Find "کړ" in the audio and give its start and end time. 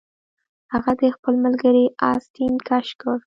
3.01-3.17